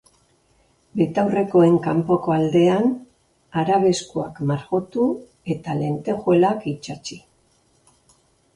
[1.01, 2.89] Betaurrekoen kanpoko aldean,
[3.63, 5.07] arabeskoak margotu
[5.57, 7.23] eta lentejuelak itsatsi.